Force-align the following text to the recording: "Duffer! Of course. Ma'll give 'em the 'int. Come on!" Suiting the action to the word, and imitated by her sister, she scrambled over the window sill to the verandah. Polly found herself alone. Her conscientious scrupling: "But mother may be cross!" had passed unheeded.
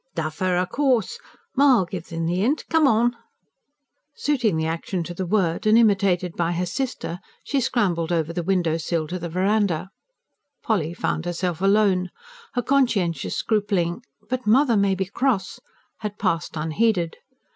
"Duffer! 0.15 0.55
Of 0.57 0.69
course. 0.69 1.19
Ma'll 1.55 1.85
give 1.85 2.11
'em 2.11 2.25
the 2.25 2.41
'int. 2.41 2.67
Come 2.71 2.87
on!" 2.87 3.15
Suiting 4.15 4.57
the 4.57 4.65
action 4.65 5.03
to 5.03 5.13
the 5.13 5.27
word, 5.27 5.67
and 5.67 5.77
imitated 5.77 6.35
by 6.35 6.53
her 6.53 6.65
sister, 6.65 7.19
she 7.43 7.61
scrambled 7.61 8.11
over 8.11 8.33
the 8.33 8.41
window 8.41 8.77
sill 8.77 9.05
to 9.09 9.19
the 9.19 9.29
verandah. 9.29 9.91
Polly 10.63 10.95
found 10.95 11.25
herself 11.25 11.61
alone. 11.61 12.09
Her 12.55 12.63
conscientious 12.63 13.35
scrupling: 13.35 14.01
"But 14.27 14.47
mother 14.47 14.75
may 14.75 14.95
be 14.95 15.05
cross!" 15.05 15.59
had 15.97 16.17
passed 16.17 16.57
unheeded. 16.57 17.17